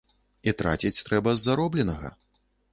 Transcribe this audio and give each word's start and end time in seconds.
І 0.51 0.53
траціць 0.61 1.03
трэба 1.11 1.35
з 1.37 1.45
заробленага. 1.45 2.15